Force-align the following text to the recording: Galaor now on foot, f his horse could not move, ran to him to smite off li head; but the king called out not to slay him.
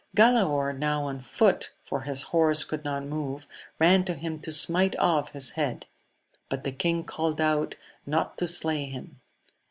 Galaor 0.17 0.75
now 0.75 1.03
on 1.03 1.19
foot, 1.19 1.73
f 1.91 2.05
his 2.05 2.23
horse 2.23 2.63
could 2.63 2.83
not 2.83 3.05
move, 3.05 3.45
ran 3.77 4.03
to 4.05 4.15
him 4.15 4.39
to 4.39 4.51
smite 4.51 4.97
off 4.97 5.35
li 5.35 5.41
head; 5.55 5.85
but 6.49 6.63
the 6.63 6.71
king 6.71 7.03
called 7.03 7.39
out 7.39 7.75
not 8.07 8.35
to 8.39 8.47
slay 8.47 8.85
him. 8.85 9.21